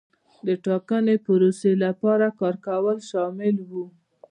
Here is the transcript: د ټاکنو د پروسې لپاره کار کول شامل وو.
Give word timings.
د 0.47 0.49
ټاکنو 0.65 1.13
د 1.17 1.21
پروسې 1.25 1.71
لپاره 1.85 2.25
کار 2.39 2.55
کول 2.67 2.97
شامل 3.09 3.55
وو. 3.69 3.85